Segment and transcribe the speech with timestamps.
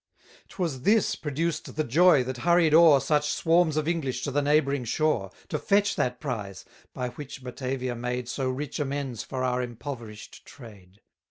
[0.49, 4.83] 'Twas this produced the joy that hurried o'er Such swarms of English to the neighbouring
[4.83, 10.43] shore, To fetch that prize, by which Batavia made So rich amends for our impoverish'd
[10.43, 11.01] trade.